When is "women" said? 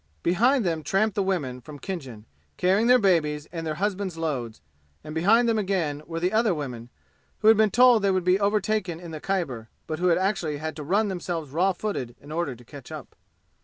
1.21-1.61, 6.55-6.89